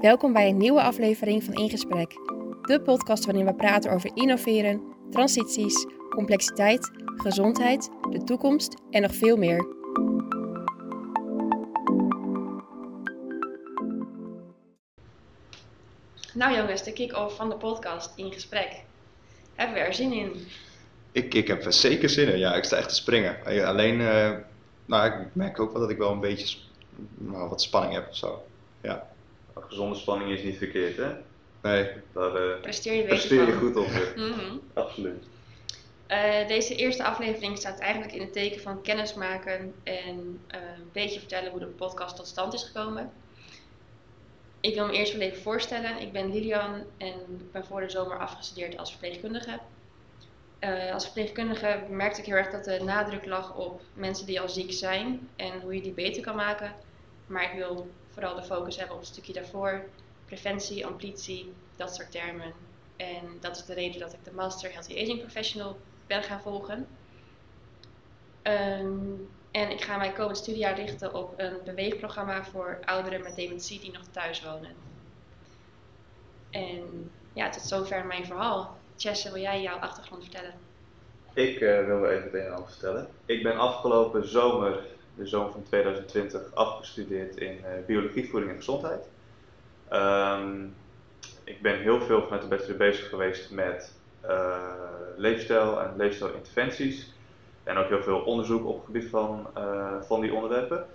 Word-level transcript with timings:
Welkom 0.00 0.32
bij 0.32 0.48
een 0.48 0.56
nieuwe 0.56 0.82
aflevering 0.82 1.44
van 1.44 1.54
In 1.54 1.70
Gesprek. 1.70 2.10
De 2.62 2.80
podcast 2.84 3.24
waarin 3.24 3.44
we 3.44 3.54
praten 3.54 3.92
over 3.92 4.10
innoveren, 4.14 4.82
transities, 5.10 5.86
complexiteit, 6.10 6.90
gezondheid, 7.16 7.90
de 8.10 8.24
toekomst 8.24 8.76
en 8.90 9.02
nog 9.02 9.14
veel 9.14 9.36
meer. 9.36 9.66
Nou 16.34 16.56
jongens, 16.56 16.82
de 16.82 16.92
kick-off 16.92 17.36
van 17.36 17.48
de 17.48 17.56
podcast 17.56 18.12
In 18.16 18.32
Gesprek. 18.32 18.82
Hebben 19.54 19.76
we 19.76 19.82
er 19.82 19.94
zin 19.94 20.12
in? 20.12 20.46
Ik, 21.12 21.34
ik 21.34 21.48
heb 21.48 21.64
er 21.64 21.72
zeker 21.72 22.08
zin 22.08 22.28
in, 22.32 22.38
ja. 22.38 22.54
Ik 22.54 22.64
sta 22.64 22.76
echt 22.76 22.88
te 22.88 22.94
springen. 22.94 23.36
Alleen, 23.66 24.00
uh, 24.00 24.36
nou, 24.86 25.20
ik 25.20 25.34
merk 25.34 25.60
ook 25.60 25.72
wel 25.72 25.80
dat 25.80 25.90
ik 25.90 25.98
wel 25.98 26.12
een 26.12 26.20
beetje 26.20 26.58
nou, 27.14 27.48
wat 27.48 27.62
spanning 27.62 27.94
heb 27.94 28.08
of 28.08 28.16
zo. 28.16 28.42
Ja. 28.80 29.09
Gezonde 29.70 29.94
spanning 29.94 30.30
is 30.30 30.42
niet 30.42 30.58
verkeerd, 30.58 30.96
hè? 30.96 31.12
Nee. 31.62 31.90
Daar 32.12 32.46
uh, 32.46 32.60
presteer 32.60 32.94
je, 32.94 33.02
presteer 33.02 33.46
je 33.46 33.52
goed 33.52 33.76
op. 33.76 33.88
Mhm. 34.16 34.56
Absoluut. 34.74 35.24
Uh, 36.08 36.48
deze 36.48 36.74
eerste 36.74 37.04
aflevering 37.04 37.58
staat 37.58 37.78
eigenlijk 37.78 38.12
in 38.12 38.20
het 38.20 38.32
teken 38.32 38.60
van 38.60 38.82
kennismaken 38.82 39.74
en 39.82 40.40
uh, 40.54 40.60
een 40.76 40.90
beetje 40.92 41.18
vertellen 41.18 41.50
hoe 41.50 41.60
de 41.60 41.66
podcast 41.66 42.16
tot 42.16 42.26
stand 42.26 42.54
is 42.54 42.62
gekomen. 42.62 43.12
Ik 44.60 44.74
wil 44.74 44.86
me 44.86 44.92
eerst 44.92 45.12
wel 45.12 45.20
even 45.20 45.42
voorstellen. 45.42 46.00
Ik 46.00 46.12
ben 46.12 46.32
Lilian 46.32 46.74
en 46.96 47.14
ik 47.38 47.52
ben 47.52 47.64
voor 47.64 47.80
de 47.80 47.90
zomer 47.90 48.18
afgestudeerd 48.18 48.76
als 48.76 48.90
verpleegkundige. 48.90 49.58
Uh, 50.60 50.92
als 50.92 51.04
verpleegkundige 51.04 51.82
merkte 51.88 52.20
ik 52.20 52.26
heel 52.26 52.36
erg 52.36 52.50
dat 52.50 52.64
de 52.64 52.80
nadruk 52.84 53.26
lag 53.26 53.56
op 53.56 53.82
mensen 53.94 54.26
die 54.26 54.40
al 54.40 54.48
ziek 54.48 54.72
zijn 54.72 55.28
en 55.36 55.60
hoe 55.60 55.74
je 55.74 55.82
die 55.82 55.92
beter 55.92 56.22
kan 56.22 56.36
maken. 56.36 56.74
Maar 57.30 57.42
ik 57.42 57.58
wil 57.58 57.90
vooral 58.08 58.34
de 58.34 58.42
focus 58.42 58.76
hebben 58.76 58.94
op 58.94 59.00
het 59.00 59.10
stukje 59.10 59.32
daarvoor. 59.32 59.84
Preventie, 60.24 60.86
amplitie, 60.86 61.52
dat 61.76 61.94
soort 61.94 62.10
termen. 62.10 62.52
En 62.96 63.36
dat 63.40 63.56
is 63.56 63.64
de 63.64 63.74
reden 63.74 64.00
dat 64.00 64.12
ik 64.12 64.24
de 64.24 64.32
Master 64.32 64.72
Healthy 64.72 64.92
Aging 64.92 65.20
Professional 65.20 65.78
ben 66.06 66.22
gaan 66.22 66.40
volgen. 66.40 66.86
Um, 68.42 69.28
en 69.50 69.70
ik 69.70 69.80
ga 69.80 69.96
mijn 69.96 70.14
komend 70.14 70.36
studiejaar 70.36 70.74
richten 70.74 71.14
op 71.14 71.34
een 71.36 71.58
beweegprogramma 71.64 72.44
voor 72.44 72.78
ouderen 72.84 73.22
met 73.22 73.36
dementie 73.36 73.80
die 73.80 73.92
nog 73.92 74.04
thuis 74.10 74.42
wonen. 74.42 74.74
En 76.50 77.10
ja, 77.32 77.50
tot 77.50 77.62
zover 77.62 78.06
mijn 78.06 78.26
verhaal. 78.26 78.76
Jesse, 78.96 79.32
wil 79.32 79.42
jij 79.42 79.62
jouw 79.62 79.78
achtergrond 79.78 80.22
vertellen? 80.22 80.54
Ik 81.34 81.60
uh, 81.60 81.84
wil 81.86 82.04
even 82.04 82.22
het 82.22 82.34
een 82.34 82.52
en 82.52 82.68
vertellen. 82.68 83.08
Ik 83.26 83.42
ben 83.42 83.58
afgelopen 83.58 84.28
zomer, 84.28 84.86
de 85.20 85.26
zomer 85.26 85.52
van 85.52 85.62
2020, 85.62 86.54
afgestudeerd 86.54 87.36
in 87.36 87.58
uh, 87.58 87.86
biologie, 87.86 88.28
voeding 88.28 88.52
en 88.52 88.58
gezondheid. 88.58 89.08
Um, 89.92 90.74
ik 91.44 91.62
ben 91.62 91.80
heel 91.80 92.00
veel 92.00 92.22
vanuit 92.22 92.42
de 92.42 92.48
bachelor 92.48 92.76
bezig 92.76 93.08
geweest 93.08 93.50
met 93.50 93.92
uh, 94.24 94.56
leefstijl 95.16 95.80
en 95.80 95.94
leefstijlinterventies. 95.96 97.12
En 97.64 97.76
ook 97.76 97.88
heel 97.88 98.02
veel 98.02 98.20
onderzoek 98.20 98.66
op 98.66 98.76
het 98.76 98.84
gebied 98.84 99.08
van, 99.08 99.46
van 100.00 100.20
die 100.20 100.34
onderwerpen. 100.34 100.86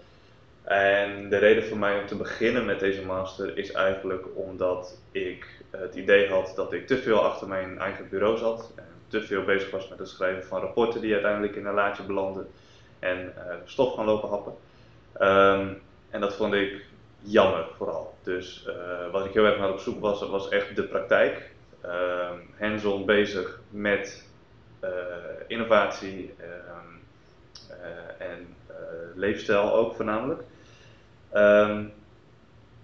En 0.64 1.30
de 1.30 1.38
reden 1.38 1.64
voor 1.64 1.78
mij 1.78 2.00
om 2.00 2.08
te 2.08 2.16
beginnen 2.16 2.66
met 2.66 2.80
deze 2.80 3.06
master 3.06 3.58
is 3.58 3.72
eigenlijk 3.72 4.26
omdat 4.34 4.98
ik 5.12 5.48
het 5.70 5.96
idee 5.96 6.30
had 6.30 6.54
dat 6.56 6.74
ik 6.74 6.88
te 6.88 6.98
veel 6.98 7.24
achter 7.24 7.48
mijn 7.48 7.80
eigen 7.80 8.10
bureau 8.10 8.38
zat. 8.38 8.72
En 8.76 8.88
te 9.08 9.22
veel 9.22 9.44
bezig 9.44 9.72
was 9.72 9.90
met 9.90 10.00
het 10.00 10.10
schrijven 10.10 10.46
van 10.46 10.62
rapporten 10.62 11.02
die 11.02 11.14
uiteindelijk 11.14 11.56
in 11.56 11.66
een 11.66 11.74
laadje 11.74 12.04
belanden. 12.04 12.48
En 13.00 13.34
uh, 13.38 13.54
stof 13.66 13.96
gaan 13.96 14.06
lopen 14.06 14.30
happen. 14.30 14.54
Um, 15.22 15.82
en 16.10 16.22
dat 16.22 16.36
vond 16.36 16.54
ik 16.54 16.86
jammer 17.22 17.66
vooral. 17.78 18.16
Dus 18.24 18.68
uh, 18.68 19.12
wat 19.12 19.26
ik 19.26 19.34
heel 19.34 19.46
erg 19.46 19.58
naar 19.58 19.72
op 19.72 19.80
zoek 19.80 20.02
was, 20.02 20.30
was 20.30 20.50
echt 20.50 20.76
de 20.76 20.84
praktijk. 20.84 21.52
Uh, 21.86 22.32
hands-on 22.60 23.06
bezig 23.06 23.60
met 23.70 24.28
uh, 24.84 24.90
innovatie 25.48 26.34
en 28.18 28.56
leefstijl 29.16 29.74
ook 29.74 29.96
voornamelijk. 29.96 30.42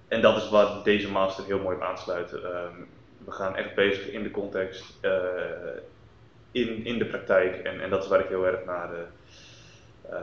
En 0.08 0.22
dat 0.22 0.38
is 0.38 0.50
waar 0.50 0.84
deze 0.84 1.12
master 1.12 1.46
heel 1.46 1.60
mooi 1.60 1.76
op 1.76 1.82
aansluit. 1.82 2.32
We 2.32 3.32
gaan 3.32 3.56
echt 3.56 3.76
bezig 3.76 4.08
in 4.12 4.24
de 4.24 4.32
context, 4.32 5.00
in, 6.52 6.86
in 6.86 6.98
de 6.98 7.06
praktijk. 7.06 7.64
En, 7.64 7.82
en 7.82 7.90
dat 7.90 8.04
is 8.04 8.10
waar 8.10 8.20
ik 8.20 8.28
heel 8.28 8.46
erg 8.46 8.66
naar, 8.66 8.90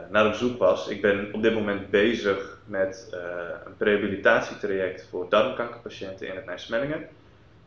naar 0.09 0.27
op 0.27 0.33
zoek 0.33 0.57
was. 0.57 0.87
Ik 0.87 1.01
ben 1.01 1.33
op 1.33 1.41
dit 1.41 1.53
moment 1.53 1.89
bezig 1.89 2.57
met 2.65 3.09
uh, 3.13 3.19
een 3.65 3.73
rehabilitatietraject 3.77 5.07
voor 5.09 5.29
darmkankerpatiënten 5.29 6.27
in 6.27 6.35
het 6.35 6.45
Nijsmellingen. 6.45 7.07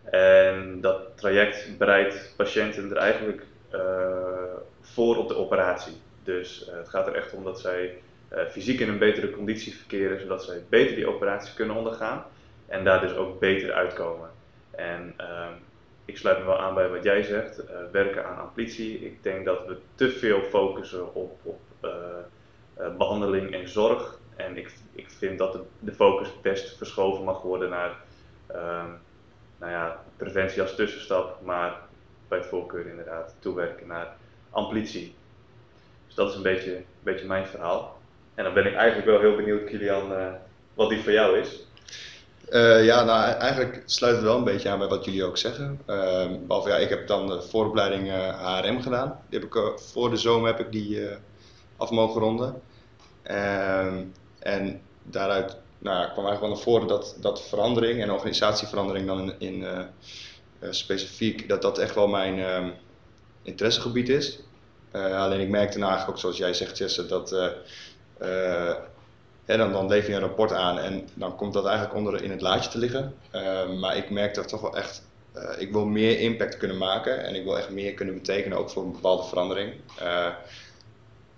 En 0.05 0.81
dat 0.81 1.01
traject 1.15 1.79
bereidt 1.79 2.35
patiënten 2.37 2.91
er 2.91 2.97
eigenlijk 2.97 3.43
voor 4.81 5.17
op 5.17 5.29
de 5.29 5.37
operatie. 5.37 5.93
Dus 6.25 6.71
het 6.71 6.89
gaat 6.89 7.07
er 7.07 7.15
echt 7.15 7.33
om 7.33 7.45
dat 7.45 7.61
zij 7.61 7.99
fysiek 8.51 8.81
in 8.81 8.89
een 8.89 8.99
betere 8.99 9.31
conditie 9.31 9.77
verkeren, 9.77 10.21
zodat 10.21 10.45
zij 10.45 10.63
beter 10.69 10.97
die 10.97 11.09
operatie 11.09 11.55
kunnen 11.55 11.77
ondergaan 11.77 12.25
en 12.67 12.85
daar 12.85 13.01
dus 13.01 13.15
ook 13.15 13.41
beter 13.41 13.73
uitkomen. 13.73 14.31
En 14.71 15.15
uh, 15.21 15.47
ik 16.05 16.17
sluit 16.17 16.39
me 16.39 16.45
wel 16.45 16.61
aan 16.61 16.75
bij 16.75 16.89
wat 16.89 17.03
jij 17.05 17.23
zegt, 17.23 17.63
werken 17.93 18.27
aan 18.27 18.39
amplitie. 18.39 19.05
Ik 19.05 19.23
denk 19.23 19.45
dat 19.45 19.67
we 19.67 19.77
te 19.95 20.11
veel 20.11 20.43
focussen 20.43 21.15
op, 21.15 21.39
op 21.43 21.61
behandeling 22.97 23.53
en 23.55 23.69
zorg. 23.69 24.21
En 24.37 24.57
ik, 24.57 24.73
ik 24.93 25.11
vind 25.11 25.39
dat 25.39 25.59
de, 25.79 25.93
focus 25.93 26.29
best 26.41 26.77
verschoven 26.77 27.25
mag 27.25 27.43
worden 27.43 27.71
naar 27.71 27.97
ehm, 28.47 28.91
nou 29.59 29.73
ja, 29.73 30.03
preventie 30.17 30.63
als 30.63 30.75
tussenstap, 30.75 31.39
maar 31.43 31.81
bij 32.29 32.39
het 32.39 32.47
voorkeur 32.47 32.87
inderdaad 32.87 33.35
toewerken 33.39 33.87
naar 33.87 34.17
amplitie. 34.51 35.15
Dus 36.07 36.15
dat 36.15 36.31
is 36.31 36.37
een 36.37 36.43
beetje, 36.43 36.77
een 36.77 36.85
beetje 37.03 37.27
mijn 37.27 37.47
verhaal. 37.47 38.01
En 38.35 38.45
dan 38.45 38.55
ben 38.55 38.67
ik 38.67 38.75
eigenlijk 38.75 39.07
wel 39.07 39.21
heel 39.21 39.37
benieuwd, 39.37 39.65
Kilian, 39.65 40.13
uh, 40.13 40.27
wat 40.75 40.89
die 40.89 41.03
voor 41.03 41.13
jou 41.13 41.39
is. 41.39 41.67
Ja, 42.85 43.05
nou 43.05 43.33
eigenlijk 43.33 43.83
sluit 43.87 44.15
het 44.15 44.25
wel 44.25 44.37
een 44.37 44.45
beetje 44.45 44.69
aan 44.69 44.79
bij 44.79 44.89
wat 44.89 45.05
jullie 45.05 45.25
ook 45.25 45.39
zeggen. 45.39 45.81
Uh, 45.87 46.27
behalve 46.47 46.69
ja, 46.69 46.77
ik 46.77 46.89
heb 46.89 47.07
dan 47.07 47.27
de 47.27 47.43
vooropleiding 47.43 48.11
HRM 48.41 48.83
gedaan. 48.83 49.21
Die 49.29 49.39
heb 49.39 49.49
ik, 49.49 49.81
voor 49.81 50.11
de 50.11 50.17
zomer 50.17 50.47
heb 50.47 50.61
ik 50.61 50.73
die 50.73 51.09
af 51.83 51.91
mogen 51.91 52.21
ronden. 52.21 52.63
Ehm, 53.23 54.05
en 54.39 54.81
daaruit 55.03 55.57
nou, 55.79 56.11
kwam 56.13 56.27
eigenlijk 56.27 56.41
wel 56.41 56.49
naar 56.49 56.59
voren 56.59 56.89
dat, 56.89 57.17
dat 57.21 57.43
verandering 57.43 58.03
en 58.03 58.11
organisatieverandering 58.11 59.07
dan 59.07 59.35
in, 59.39 59.63
in 59.63 59.89
specifiek, 60.71 61.49
dat 61.49 61.63
dat 61.63 61.79
echt 61.79 61.95
wel 61.95 62.09
mijn 62.09 62.39
ehm, 62.39 62.69
interessegebied 63.43 64.09
is. 64.09 64.39
alleen 64.93 65.41
ik 65.41 65.49
merkte 65.49 65.79
nou 65.79 65.91
eigenlijk 65.91 66.11
ook 66.11 66.23
zoals 66.23 66.37
jij 66.37 66.55
zegt 66.55 66.79
Jesse, 66.79 67.07
dat 67.07 67.35
dan, 69.57 69.73
dan 69.73 69.89
lever 69.89 70.11
je 70.11 70.17
een 70.17 70.23
rapport 70.23 70.53
aan 70.53 70.79
en 70.79 71.09
dan 71.15 71.37
komt 71.37 71.53
dat 71.53 71.67
eigenlijk 71.67 71.97
onder 71.97 72.23
in 72.23 72.31
het 72.31 72.41
laadje 72.41 72.71
te 72.71 72.79
liggen. 72.79 73.15
Uh, 73.35 73.71
maar 73.81 73.97
ik 73.97 74.11
merk 74.11 74.35
dat 74.35 74.49
toch 74.49 74.61
wel 74.61 74.77
echt, 74.77 75.03
ik 75.59 75.73
wil 75.73 75.85
meer 75.85 76.19
impact 76.19 76.57
kunnen 76.57 76.79
maken 76.79 77.25
en 77.25 77.35
ik 77.35 77.45
wil 77.45 77.59
echt 77.59 77.71
meer 77.71 77.95
kunnen 77.95 78.15
betekenen 78.15 78.59
ook 78.59 78.71
voor 78.71 78.85
een 78.85 78.93
bepaalde 78.93 79.29
verandering. 79.29 79.73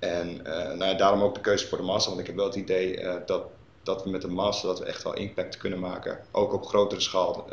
En 0.05 0.43
nou 0.79 0.85
ja, 0.85 0.95
daarom 0.95 1.23
ook 1.23 1.35
de 1.35 1.41
keuze 1.41 1.67
voor 1.67 1.79
de 1.79 1.85
master, 1.85 2.09
want 2.09 2.21
ik 2.21 2.27
heb 2.27 2.37
wel 2.37 2.47
het 2.47 2.55
idee 2.55 3.01
dat, 3.27 3.47
dat 3.83 4.05
we 4.05 4.11
met 4.11 4.23
de 4.23 4.29
master 4.29 4.69
dat 4.69 4.79
we 4.79 4.85
echt 4.85 5.03
wel 5.03 5.15
impact 5.15 5.57
kunnen 5.57 5.79
maken, 5.79 6.19
ook 6.33 6.53
op 6.53 6.67
grotere 6.67 7.01
schaal. 7.01 7.49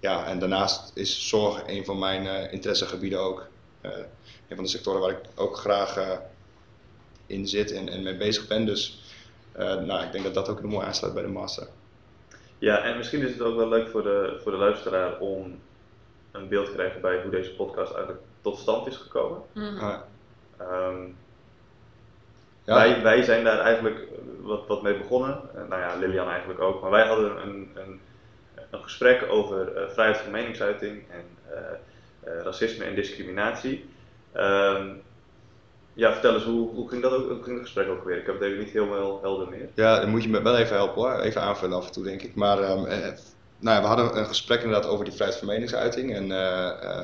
ja, 0.00 0.26
en 0.26 0.38
daarnaast 0.38 0.90
is 0.94 1.28
zorg 1.28 1.62
een 1.66 1.84
van 1.84 1.98
mijn 1.98 2.50
interessegebieden 2.50 3.20
ook. 3.20 3.48
een 4.48 4.56
van 4.56 4.64
de 4.64 4.70
sectoren 4.70 5.00
waar 5.00 5.10
ik 5.10 5.20
ook 5.34 5.56
graag 5.56 6.20
in 7.26 7.48
zit 7.48 7.72
en, 7.72 7.88
en 7.88 8.02
mee 8.02 8.16
bezig 8.16 8.46
ben. 8.46 8.66
Dus 8.66 9.02
uh, 9.58 9.74
nou, 9.74 10.04
ik 10.04 10.12
denk 10.12 10.24
dat 10.24 10.34
dat 10.34 10.48
ook 10.48 10.60
een 10.60 10.68
mooi 10.68 10.86
aansluit 10.86 11.14
bij 11.14 11.22
de 11.22 11.28
master. 11.28 11.68
Ja, 12.58 12.82
en 12.82 12.96
misschien 12.96 13.20
is 13.20 13.32
het 13.32 13.40
ook 13.40 13.56
wel 13.56 13.68
leuk 13.68 13.88
voor 13.88 14.02
de, 14.02 14.40
voor 14.42 14.52
de 14.52 14.58
luisteraar 14.58 15.18
om 15.18 15.60
een 16.32 16.48
beeld 16.48 16.66
te 16.66 16.72
krijgen 16.72 17.00
bij 17.00 17.22
hoe 17.22 17.30
deze 17.30 17.54
podcast 17.54 17.92
eigenlijk 17.92 18.22
tot 18.40 18.58
stand 18.58 18.86
is 18.86 18.96
gekomen. 18.96 19.42
Mm. 19.52 19.78
Um, 20.60 21.16
ja. 22.64 22.74
wij, 22.74 23.02
wij 23.02 23.22
zijn 23.22 23.44
daar 23.44 23.58
eigenlijk 23.58 24.00
wat, 24.40 24.66
wat 24.66 24.82
mee 24.82 24.98
begonnen. 24.98 25.40
Uh, 25.54 25.68
nou 25.68 25.80
ja, 25.80 25.96
Lilian 25.96 26.28
eigenlijk 26.28 26.60
ook. 26.60 26.82
Maar 26.82 26.90
wij 26.90 27.06
hadden 27.06 27.42
een, 27.42 27.70
een, 27.74 28.00
een 28.70 28.82
gesprek 28.82 29.26
over 29.30 29.82
uh, 29.82 29.88
vrijheid 29.88 30.18
van 30.18 30.32
meningsuiting 30.32 31.02
en 31.10 31.24
racisme 32.42 32.84
en 32.84 32.94
discriminatie. 32.94 33.88
Um, 34.36 35.02
ja, 35.96 36.12
vertel 36.12 36.34
eens, 36.34 36.44
hoe, 36.44 36.68
hoe, 36.68 36.88
ging 36.88 37.02
dat 37.02 37.12
ook, 37.12 37.28
hoe 37.28 37.42
ging 37.42 37.56
het 37.56 37.64
gesprek 37.64 37.88
ook 37.88 38.04
weer? 38.04 38.18
Ik 38.18 38.26
heb 38.26 38.34
het 38.34 38.44
even 38.44 38.58
niet 38.58 38.72
helemaal 38.72 39.18
helder 39.22 39.48
meer. 39.48 39.68
Ja, 39.74 40.00
dan 40.00 40.10
moet 40.10 40.22
je 40.22 40.28
me 40.28 40.42
wel 40.42 40.56
even 40.56 40.76
helpen 40.76 41.02
hoor, 41.02 41.20
even 41.20 41.40
aanvullen 41.40 41.76
af 41.76 41.86
en 41.86 41.92
toe 41.92 42.04
denk 42.04 42.22
ik. 42.22 42.34
Maar 42.34 42.58
um, 42.58 42.86
eh, 42.86 42.98
nou 43.58 43.76
ja, 43.76 43.80
we 43.80 43.86
hadden 43.86 44.18
een 44.18 44.26
gesprek 44.26 44.62
inderdaad 44.62 44.90
over 44.90 45.04
die 45.04 45.14
vrijheid 45.14 45.38
van 45.38 45.48
meningsuiting. 45.48 46.14
En 46.14 46.30
uh, 46.30 47.02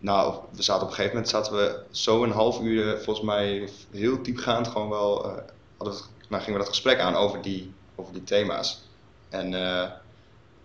nou, 0.00 0.34
we 0.52 0.62
zaten 0.62 0.82
op 0.82 0.88
een 0.88 0.94
gegeven 0.94 1.16
moment 1.16 1.32
zaten 1.32 1.52
we 1.52 1.82
zo 1.90 2.22
een 2.22 2.30
half 2.30 2.60
uur, 2.60 2.98
volgens 2.98 3.26
mij 3.26 3.68
heel 3.90 4.22
diepgaand 4.22 4.68
gewoon 4.68 4.88
wel, 4.88 5.22
hadden 5.76 5.96
we, 5.96 6.02
nou, 6.28 6.42
gingen 6.42 6.58
we 6.58 6.64
dat 6.64 6.74
gesprek 6.74 6.98
aan 6.98 7.14
over 7.14 7.42
die, 7.42 7.72
over 7.94 8.12
die 8.12 8.24
thema's. 8.24 8.82
En 9.28 9.48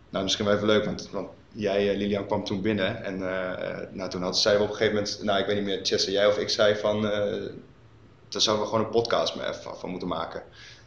nou, 0.10 0.24
misschien 0.24 0.46
wel 0.46 0.54
even 0.54 0.68
leuk, 0.68 0.86
want, 0.86 1.10
want 1.12 1.30
jij, 1.52 1.96
Lilian, 1.96 2.26
kwam 2.26 2.44
toen 2.44 2.62
binnen. 2.62 3.04
En 3.04 3.18
nou, 3.96 4.10
toen 4.10 4.22
had, 4.22 4.38
zeiden 4.38 4.64
we 4.64 4.70
op 4.70 4.74
een 4.74 4.86
gegeven 4.86 5.04
moment, 5.04 5.24
nou 5.24 5.40
ik 5.40 5.46
weet 5.46 5.56
niet 5.56 5.66
meer, 5.66 5.80
Chesse, 5.86 6.12
jij 6.12 6.28
of 6.28 6.38
ik 6.38 6.50
zei 6.50 6.76
van, 6.76 7.02
daar 7.02 8.42
zouden 8.42 8.66
we 8.66 8.72
gewoon 8.72 8.86
een 8.86 8.92
podcast 8.92 9.34
van 9.62 9.90
moeten 9.90 10.08
maken. 10.08 10.44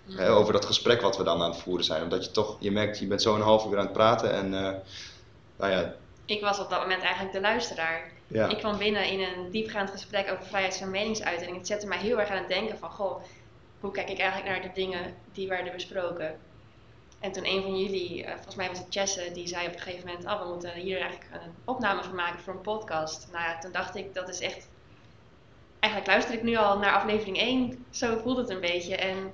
Hè, 0.09 0.31
over 0.31 0.53
dat 0.53 0.65
gesprek 0.65 1.00
wat 1.00 1.17
we 1.17 1.23
dan 1.23 1.43
aan 1.43 1.50
het 1.50 1.61
voeren 1.61 1.85
zijn. 1.85 2.03
Omdat 2.03 2.25
je 2.25 2.31
toch, 2.31 2.56
je 2.61 2.71
merkt, 2.71 2.99
je 2.99 3.06
bent 3.06 3.23
zo 3.23 3.35
een 3.35 3.41
half 3.41 3.67
uur 3.67 3.79
aan 3.79 3.85
het 3.85 3.93
praten 3.93 4.33
en 4.33 4.50
nou 5.56 5.73
ja. 5.73 5.95
Ik 6.29 6.41
was 6.41 6.59
op 6.59 6.71
dat 6.71 6.81
moment 6.81 7.03
eigenlijk 7.03 7.33
de 7.33 7.41
luisteraar. 7.41 8.11
Ja. 8.27 8.49
Ik 8.49 8.59
kwam 8.59 8.79
binnen 8.79 9.07
in 9.07 9.21
een 9.21 9.51
diepgaand 9.51 9.91
gesprek 9.91 10.31
over 10.31 10.45
vrijheid 10.45 10.77
van 10.77 10.91
meningsuiting. 10.91 11.57
Het 11.57 11.67
zette 11.67 11.87
mij 11.87 11.99
heel 11.99 12.21
erg 12.21 12.29
aan 12.29 12.39
het 12.39 12.49
denken 12.49 12.79
van, 12.79 12.91
goh, 12.91 13.23
hoe 13.81 13.91
kijk 13.91 14.09
ik 14.09 14.19
eigenlijk 14.19 14.51
naar 14.51 14.63
de 14.63 14.81
dingen 14.81 15.15
die 15.33 15.49
werden 15.49 15.73
besproken? 15.73 16.39
En 17.21 17.33
toen 17.33 17.47
een 17.47 17.63
van 17.63 17.79
jullie, 17.81 18.23
uh, 18.23 18.33
volgens 18.35 18.55
mij 18.55 18.69
was 18.69 18.79
het 18.79 18.95
Jesse, 18.95 19.31
die 19.33 19.47
zei 19.47 19.67
op 19.67 19.73
een 19.73 19.81
gegeven 19.81 20.07
moment, 20.07 20.27
oh, 20.27 20.43
we 20.43 20.49
moeten 20.49 20.73
hier 20.73 21.01
eigenlijk 21.01 21.31
een 21.33 21.55
opname 21.65 22.03
van 22.03 22.15
maken 22.15 22.41
voor 22.41 22.55
een 22.55 22.61
podcast. 22.61 23.29
Nou 23.33 23.45
ja, 23.45 23.59
toen 23.59 23.73
dacht 23.73 23.97
ik, 23.97 24.15
dat 24.15 24.29
is 24.29 24.41
echt, 24.41 24.69
eigenlijk 25.79 26.13
luister 26.13 26.35
ik 26.35 26.43
nu 26.43 26.57
al 26.57 26.79
naar 26.79 26.95
aflevering 26.95 27.39
1, 27.39 27.85
zo 27.91 28.19
voelt 28.19 28.37
het 28.37 28.51
een 28.51 28.61
beetje. 28.61 28.97
En 28.97 29.33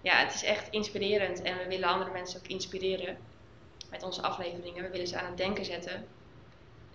ja, 0.00 0.16
het 0.16 0.34
is 0.34 0.44
echt 0.44 0.70
inspirerend 0.70 1.42
en 1.42 1.58
we 1.58 1.68
willen 1.68 1.88
andere 1.88 2.10
mensen 2.10 2.40
ook 2.40 2.46
inspireren 2.46 3.16
met 3.90 4.02
onze 4.02 4.22
afleveringen. 4.22 4.82
We 4.82 4.90
willen 4.90 5.06
ze 5.06 5.18
aan 5.18 5.26
het 5.26 5.36
denken 5.36 5.64
zetten. 5.64 6.06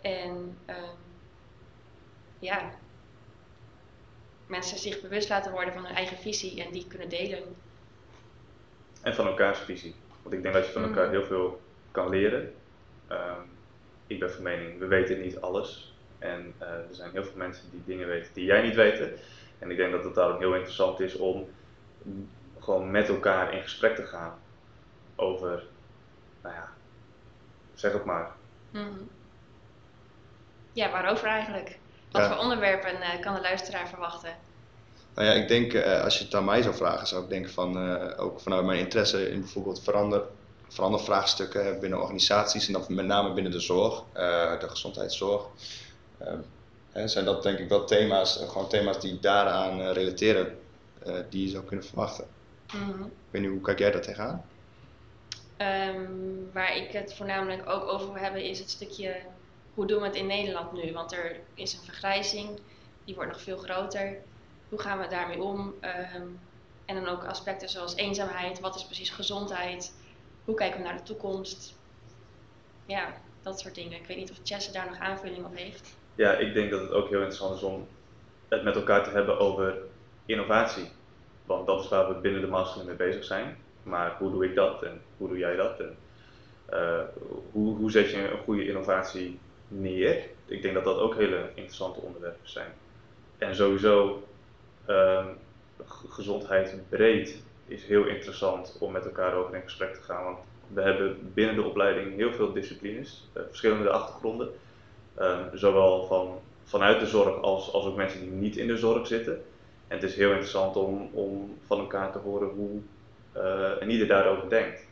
En 0.01 0.57
uh, 0.69 0.75
ja, 2.39 2.71
mensen 4.47 4.77
zich 4.77 5.01
bewust 5.01 5.29
laten 5.29 5.51
worden 5.51 5.73
van 5.73 5.85
hun 5.85 5.95
eigen 5.95 6.17
visie 6.17 6.63
en 6.63 6.71
die 6.71 6.87
kunnen 6.87 7.09
delen. 7.09 7.43
En 9.01 9.15
van 9.15 9.27
elkaars 9.27 9.59
visie. 9.59 9.95
Want 10.21 10.35
ik 10.35 10.41
denk 10.41 10.53
dat 10.53 10.65
je 10.65 10.71
van 10.71 10.83
elkaar 10.83 11.05
mm. 11.05 11.11
heel 11.11 11.25
veel 11.25 11.61
kan 11.91 12.09
leren. 12.09 12.53
Um, 13.11 13.57
ik 14.07 14.19
ben 14.19 14.31
van 14.31 14.43
mening, 14.43 14.79
we 14.79 14.87
weten 14.87 15.21
niet 15.21 15.41
alles. 15.41 15.93
En 16.19 16.53
uh, 16.61 16.67
er 16.67 16.87
zijn 16.95 17.11
heel 17.11 17.23
veel 17.23 17.37
mensen 17.37 17.71
die 17.71 17.81
dingen 17.85 18.07
weten 18.07 18.33
die 18.33 18.45
jij 18.45 18.61
niet 18.61 18.75
weten. 18.75 19.13
En 19.59 19.71
ik 19.71 19.77
denk 19.77 19.91
dat 19.91 20.03
het 20.03 20.15
daarom 20.15 20.39
heel 20.39 20.53
interessant 20.53 20.99
is 20.99 21.15
om 21.15 21.49
gewoon 22.59 22.91
met 22.91 23.09
elkaar 23.09 23.53
in 23.53 23.61
gesprek 23.61 23.95
te 23.95 24.05
gaan 24.05 24.39
over, 25.15 25.63
nou 26.41 26.55
ja, 26.55 26.73
zeg 27.73 27.93
het 27.93 28.05
maar. 28.05 28.31
Mm 28.71 29.09
Ja, 30.79 30.91
waarover 30.91 31.27
eigenlijk? 31.27 31.77
Wat 32.11 32.27
voor 32.27 32.37
onderwerpen 32.37 32.93
uh, 32.93 33.19
kan 33.21 33.33
de 33.33 33.41
luisteraar 33.41 33.87
verwachten? 33.87 34.35
Nou 35.15 35.27
ja, 35.27 35.33
ik 35.33 35.47
denk, 35.47 35.73
uh, 35.73 36.03
als 36.03 36.17
je 36.17 36.23
het 36.23 36.35
aan 36.35 36.45
mij 36.45 36.61
zou 36.61 36.75
vragen, 36.75 37.07
zou 37.07 37.23
ik 37.23 37.29
denken 37.29 37.51
van, 37.51 37.87
uh, 37.87 38.05
ook 38.17 38.39
vanuit 38.39 38.65
mijn 38.65 38.79
interesse 38.79 39.29
in 39.31 39.39
bijvoorbeeld 39.39 39.83
verander, 39.83 40.23
verandervraagstukken 40.67 41.79
binnen 41.79 42.01
organisaties 42.01 42.67
en 42.67 42.73
dan 42.73 42.85
met 42.87 43.05
name 43.05 43.33
binnen 43.33 43.51
de 43.51 43.59
zorg, 43.59 44.03
de 44.59 44.69
gezondheidszorg. 44.69 45.45
zijn 47.05 47.25
dat 47.25 47.43
denk 47.43 47.59
ik 47.59 47.69
wel 47.69 47.85
thema's, 47.85 48.45
gewoon 48.47 48.69
thema's 48.69 48.99
die 48.99 49.19
daaraan 49.19 49.81
relateren, 49.81 50.59
die 51.29 51.45
je 51.45 51.49
zou 51.49 51.63
kunnen 51.63 51.85
verwachten. 51.85 52.25
Mm 52.73 52.91
-hmm. 52.91 53.05
Ik 53.05 53.31
weet 53.31 53.41
niet, 53.41 53.51
hoe 53.51 53.61
kijk 53.61 53.79
jij 53.79 53.91
daar 53.91 54.01
tegenaan? 54.01 54.45
Um, 55.57 56.49
waar 56.53 56.75
ik 56.75 56.91
het 56.91 57.13
voornamelijk 57.13 57.69
ook 57.69 57.83
over 57.83 58.13
wil 58.13 58.21
hebben 58.21 58.43
is 58.43 58.59
het 58.59 58.69
stukje 58.69 59.15
hoe 59.73 59.87
doen 59.87 59.99
we 59.99 60.05
het 60.05 60.15
in 60.15 60.27
Nederland 60.27 60.71
nu? 60.83 60.93
Want 60.93 61.11
er 61.11 61.39
is 61.53 61.73
een 61.73 61.83
vergrijzing, 61.83 62.59
die 63.03 63.15
wordt 63.15 63.31
nog 63.31 63.41
veel 63.41 63.57
groter. 63.57 64.17
Hoe 64.69 64.79
gaan 64.79 64.99
we 64.99 65.07
daarmee 65.07 65.41
om? 65.41 65.73
Um, 66.15 66.39
en 66.85 66.95
dan 66.95 67.07
ook 67.07 67.23
aspecten 67.23 67.69
zoals 67.69 67.95
eenzaamheid, 67.95 68.59
wat 68.59 68.75
is 68.75 68.85
precies 68.85 69.09
gezondheid? 69.09 69.93
Hoe 70.45 70.55
kijken 70.55 70.79
we 70.79 70.85
naar 70.85 70.97
de 70.97 71.03
toekomst? 71.03 71.77
Ja, 72.85 73.13
dat 73.41 73.59
soort 73.59 73.75
dingen. 73.75 73.99
Ik 73.99 74.05
weet 74.07 74.17
niet 74.17 74.31
of 74.31 74.39
Chesse 74.43 74.71
daar 74.71 74.85
nog 74.89 74.99
aanvulling 74.99 75.45
op 75.45 75.55
heeft. 75.55 75.97
Ja, 76.15 76.33
ik 76.33 76.53
denk 76.53 76.71
dat 76.71 76.81
het 76.81 76.91
ook 76.91 77.09
heel 77.09 77.19
interessant 77.19 77.55
is 77.55 77.63
om 77.63 77.87
het 78.47 78.63
met 78.63 78.75
elkaar 78.75 79.03
te 79.03 79.09
hebben 79.09 79.39
over 79.39 79.77
innovatie. 80.25 80.91
Want 81.45 81.67
dat 81.67 81.83
is 81.83 81.89
waar 81.89 82.07
we 82.07 82.19
binnen 82.19 82.41
de 82.41 82.47
master 82.47 82.85
mee 82.85 82.95
bezig 82.95 83.23
zijn. 83.23 83.57
Maar 83.83 84.15
hoe 84.17 84.31
doe 84.31 84.45
ik 84.45 84.55
dat 84.55 84.83
en 84.83 85.01
hoe 85.17 85.27
doe 85.27 85.37
jij 85.37 85.55
dat? 85.55 85.79
En, 85.79 85.97
uh, 86.73 87.01
hoe, 87.51 87.75
hoe 87.75 87.91
zet 87.91 88.09
je 88.09 88.31
een 88.31 88.43
goede 88.43 88.67
innovatie 88.67 89.39
neer? 89.69 90.23
Ik 90.45 90.61
denk 90.61 90.73
dat 90.73 90.83
dat 90.83 90.97
ook 90.97 91.15
hele 91.15 91.49
interessante 91.53 91.99
onderwerpen 91.99 92.49
zijn. 92.49 92.71
En 93.37 93.55
sowieso, 93.55 94.23
um, 94.87 95.27
gezondheid 96.09 96.75
breed 96.89 97.41
is 97.65 97.83
heel 97.83 98.05
interessant 98.05 98.77
om 98.79 98.91
met 98.91 99.05
elkaar 99.05 99.33
over 99.33 99.55
in 99.55 99.61
gesprek 99.61 99.93
te 99.93 100.01
gaan. 100.01 100.23
Want 100.23 100.37
we 100.67 100.81
hebben 100.81 101.31
binnen 101.33 101.55
de 101.55 101.63
opleiding 101.63 102.15
heel 102.15 102.33
veel 102.33 102.53
disciplines, 102.53 103.27
uh, 103.33 103.43
verschillende 103.47 103.89
achtergronden. 103.89 104.49
Um, 105.19 105.49
zowel 105.53 106.05
van, 106.05 106.39
vanuit 106.63 106.99
de 106.99 107.05
zorg 107.05 107.41
als, 107.41 107.73
als 107.73 107.85
ook 107.85 107.95
mensen 107.95 108.19
die 108.19 108.29
niet 108.29 108.57
in 108.57 108.67
de 108.67 108.77
zorg 108.77 109.07
zitten. 109.07 109.41
En 109.87 109.95
het 109.95 110.03
is 110.03 110.15
heel 110.15 110.29
interessant 110.29 110.75
om, 110.75 111.09
om 111.13 111.57
van 111.65 111.79
elkaar 111.79 112.11
te 112.11 112.17
horen 112.17 112.47
hoe 112.47 112.79
uh, 113.35 113.81
en 113.81 113.89
ieder 113.89 114.07
daarover 114.07 114.49
denkt. 114.49 114.87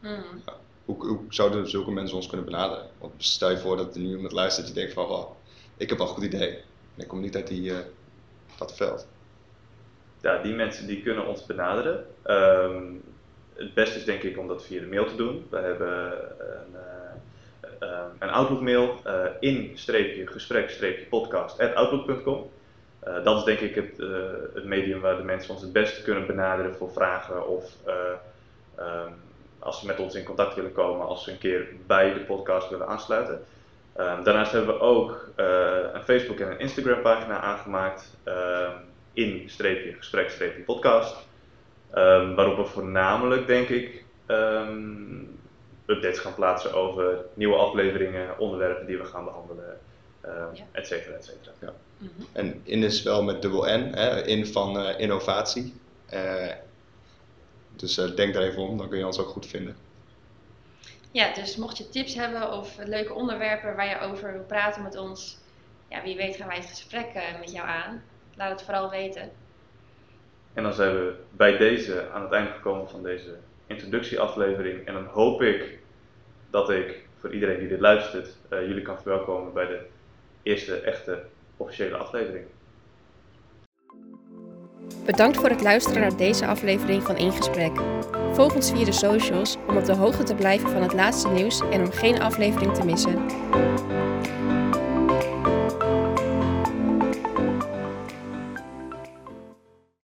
Mm. 0.00 0.42
Hoe, 0.96 1.18
zouden 1.28 1.68
zulke 1.68 1.90
mensen 1.90 2.16
ons 2.16 2.26
kunnen 2.26 2.46
benaderen? 2.46 2.86
Want 2.98 3.12
stel 3.16 3.50
je 3.50 3.58
voor 3.58 3.76
dat 3.76 3.94
er 3.94 4.00
nu 4.00 4.08
iemand 4.08 4.32
luistert 4.32 4.66
die 4.66 4.74
denkt 4.74 4.92
van, 4.92 5.04
oh, 5.04 5.30
ik 5.76 5.88
heb 5.88 6.00
al 6.00 6.08
een 6.08 6.14
goed 6.14 6.24
idee. 6.24 6.50
En 6.94 7.02
ik 7.02 7.08
kom 7.08 7.20
niet 7.20 7.36
uit 7.36 7.46
die, 7.46 7.70
uh, 7.70 7.78
dat 8.58 8.76
veld. 8.76 9.06
Ja, 10.20 10.42
die 10.42 10.54
mensen 10.54 10.86
die 10.86 11.02
kunnen 11.02 11.26
ons 11.26 11.46
benaderen. 11.46 12.06
Um, 12.26 13.02
het 13.54 13.74
beste 13.74 13.98
is 13.98 14.04
denk 14.04 14.22
ik 14.22 14.38
om 14.38 14.48
dat 14.48 14.64
via 14.64 14.80
de 14.80 14.86
mail 14.86 15.06
te 15.06 15.16
doen. 15.16 15.46
We 15.50 15.56
hebben 15.56 16.12
een, 16.38 16.74
uh, 17.82 18.04
een 18.18 18.30
Outlook 18.30 18.60
mail 18.60 19.00
uh, 19.06 19.24
in 19.40 19.72
streepje 19.74 20.26
gesprek 20.26 20.70
streepje 20.70 21.06
podcast 21.06 21.60
at 21.60 21.74
outlook.com. 21.74 22.50
Uh, 23.06 23.24
dat 23.24 23.36
is 23.36 23.44
denk 23.44 23.58
ik 23.58 23.74
het, 23.74 23.98
uh, 23.98 24.08
het, 24.54 24.64
medium 24.64 25.00
waar 25.00 25.16
de 25.16 25.22
mensen 25.22 25.54
ons 25.54 25.62
het 25.62 25.72
beste 25.72 26.02
kunnen 26.02 26.26
benaderen 26.26 26.76
voor 26.76 26.92
vragen 26.92 27.48
of 27.48 27.76
uh, 27.86 27.94
um, 28.78 29.14
als 29.78 29.86
ze 29.86 29.92
met 29.92 30.04
ons 30.04 30.14
in 30.14 30.24
contact 30.24 30.54
willen 30.54 30.72
komen, 30.72 31.06
als 31.06 31.24
ze 31.24 31.30
een 31.30 31.38
keer 31.38 31.68
bij 31.86 32.12
de 32.12 32.20
podcast 32.20 32.70
willen 32.70 32.86
aansluiten. 32.86 33.44
Um, 33.96 34.24
daarnaast 34.24 34.52
hebben 34.52 34.74
we 34.74 34.80
ook 34.80 35.32
een 35.94 36.02
Facebook 36.02 36.38
en 36.38 36.50
een 36.50 36.58
Instagram 36.58 37.02
pagina 37.02 37.40
aangemaakt 37.40 38.16
um, 38.24 38.72
in 39.12 39.42
streepje 39.46 39.92
gesprek 39.92 40.30
streepje 40.30 40.62
podcast. 40.62 41.16
waarop 42.34 42.56
we 42.56 42.64
voornamelijk 42.64 43.46
denk 43.46 43.68
ik 43.68 44.04
updates 45.86 46.18
gaan 46.18 46.34
plaatsen 46.34 46.74
over 46.74 47.18
nieuwe 47.34 47.56
afleveringen, 47.56 48.38
onderwerpen 48.38 48.86
die 48.86 48.98
we 48.98 49.04
gaan 49.04 49.24
behandelen, 49.24 49.78
ja. 50.52 50.64
et 50.72 50.86
cetera, 50.86 51.14
et 51.14 51.24
cetera. 51.24 51.52
Ja. 51.60 51.72
Mm 51.98 52.10
-hmm. 52.16 52.26
En 52.32 52.60
in 52.64 52.82
is 52.82 53.02
wel 53.02 53.22
met 53.22 53.42
dubbel 53.42 53.62
N, 53.62 53.92
hè, 53.94 54.26
in 54.26 54.46
van 54.46 54.76
uh, 54.76 54.98
innovatie. 54.98 55.74
Uh, 56.14 56.52
dus 57.78 57.98
uh, 57.98 58.16
denk 58.16 58.34
daar 58.34 58.42
even 58.42 58.62
om, 58.62 58.78
dan 58.78 58.88
kun 58.88 58.98
je 58.98 59.06
ons 59.06 59.18
ook 59.18 59.28
goed 59.28 59.46
vinden. 59.46 59.76
Ja, 61.10 61.34
dus 61.34 61.56
mocht 61.56 61.78
je 61.78 61.88
tips 61.88 62.14
hebben 62.14 62.52
of 62.52 62.76
leuke 62.84 63.14
onderwerpen 63.14 63.76
waar 63.76 63.88
je 63.88 64.00
over 64.00 64.32
wil 64.32 64.42
praten 64.42 64.82
met 64.82 64.96
ons, 64.96 65.38
ja, 65.88 66.02
wie 66.02 66.16
weet 66.16 66.36
gaan 66.36 66.48
wij 66.48 66.56
het 66.56 66.66
gesprek 66.66 67.06
met 67.40 67.52
jou 67.52 67.68
aan. 67.68 68.02
Laat 68.36 68.50
het 68.50 68.62
vooral 68.62 68.90
weten. 68.90 69.30
En 70.54 70.62
dan 70.62 70.72
zijn 70.72 70.94
we 70.94 71.14
bij 71.30 71.56
deze 71.56 72.10
aan 72.10 72.22
het 72.22 72.32
einde 72.32 72.50
gekomen 72.50 72.88
van 72.88 73.02
deze 73.02 73.36
introductieaflevering. 73.66 74.86
En 74.86 74.94
dan 74.94 75.04
hoop 75.04 75.42
ik 75.42 75.78
dat 76.50 76.70
ik 76.70 77.06
voor 77.20 77.32
iedereen 77.32 77.58
die 77.58 77.68
dit 77.68 77.80
luistert, 77.80 78.36
jullie 78.50 78.82
kan 78.82 78.96
verwelkomen 78.96 79.52
bij 79.52 79.66
de 79.66 79.86
eerste 80.42 80.80
echte 80.80 81.24
officiële 81.56 81.96
aflevering. 81.96 82.44
Bedankt 85.04 85.36
voor 85.36 85.48
het 85.48 85.62
luisteren 85.62 86.00
naar 86.00 86.16
deze 86.16 86.46
aflevering 86.46 87.02
van 87.02 87.16
In 87.16 87.32
Gesprek. 87.32 87.72
Volg 88.32 88.54
ons 88.54 88.70
via 88.70 88.84
de 88.84 88.92
socials 88.92 89.56
om 89.68 89.76
op 89.76 89.84
de 89.84 89.94
hoogte 89.94 90.22
te 90.22 90.34
blijven 90.34 90.70
van 90.70 90.82
het 90.82 90.92
laatste 90.92 91.28
nieuws 91.28 91.60
en 91.70 91.80
om 91.80 91.90
geen 91.90 92.20
aflevering 92.20 92.74
te 92.74 92.84
missen. 92.84 93.26